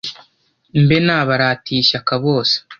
mbe 0.83 0.97
nabaratiye 1.05 1.79
ishyaka 1.81 2.13
bose 2.23 2.55